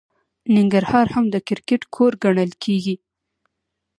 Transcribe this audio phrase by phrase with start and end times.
[0.55, 2.95] ننګرهار هم د کرکټ کور ګڼل کیږي.